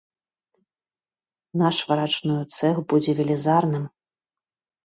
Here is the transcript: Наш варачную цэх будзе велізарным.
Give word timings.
Наш 1.63 1.77
варачную 1.91 2.39
цэх 2.57 2.75
будзе 2.95 3.11
велізарным. 3.21 3.85